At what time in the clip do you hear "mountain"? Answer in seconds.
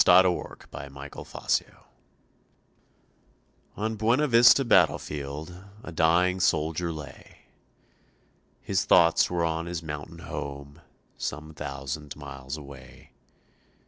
9.83-10.17